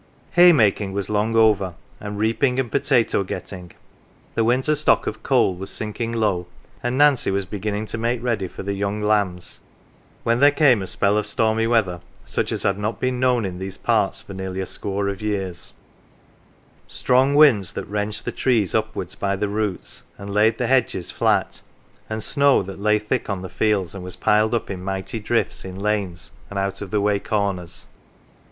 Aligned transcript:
Hay 0.31 0.51
making 0.51 0.93
was 0.93 1.11
long 1.11 1.35
over, 1.35 1.75
and 1.99 2.17
reaping, 2.17 2.59
and 2.59 2.71
potato 2.71 3.23
getting; 3.23 3.71
the 4.33 4.43
winter 4.43 4.73
stock 4.73 5.05
of 5.05 5.21
coal 5.21 5.53
was 5.53 5.69
sinking 5.69 6.11
low, 6.11 6.47
and 6.81 6.97
Nancy 6.97 7.29
was 7.29 7.45
beginning 7.45 7.85
to 7.85 7.99
make 7.99 8.19
ready 8.23 8.47
for 8.47 8.63
the 8.63 8.73
young 8.73 8.99
lambs, 8.99 9.61
when 10.23 10.39
there 10.39 10.49
came 10.49 10.81
a 10.81 10.87
spell 10.87 11.19
of 11.19 11.27
stormy 11.27 11.67
weather 11.67 12.01
such 12.25 12.51
as 12.51 12.63
had 12.63 12.79
not 12.79 12.99
been 12.99 13.19
known 13.19 13.45
in 13.45 13.59
these 13.59 13.77
parts 13.77 14.23
for 14.23 14.33
nearly 14.33 14.59
a 14.59 14.65
score 14.65 15.07
of 15.07 15.21
years: 15.21 15.73
strong 16.87 17.35
winds 17.35 17.73
that 17.73 17.85
wrenched 17.85 18.25
the 18.25 18.31
trees 18.31 18.73
upwards 18.73 19.13
by 19.13 19.35
the 19.35 19.47
roots, 19.47 20.05
and 20.17 20.33
laid 20.33 20.57
the 20.57 20.65
hedges 20.65 21.11
flat; 21.11 21.61
and 22.09 22.23
snow 22.23 22.63
that 22.63 22.81
lay 22.81 22.97
thick 22.97 23.29
on 23.29 23.43
the 23.43 23.49
fields 23.49 23.93
and 23.93 24.03
was 24.03 24.15
piled 24.15 24.55
up 24.55 24.71
in 24.71 24.81
mighty 24.83 25.19
drifts 25.19 25.63
in 25.63 25.77
lanes 25.77 26.31
and 26.49 26.57
out 26.57 26.81
of 26.81 26.89
the 26.89 27.01
way 27.01 27.19
corners. 27.19 27.85